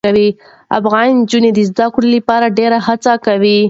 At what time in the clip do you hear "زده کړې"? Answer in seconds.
1.69-2.09